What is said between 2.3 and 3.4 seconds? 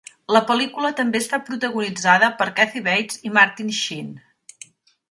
per Kathy Bates i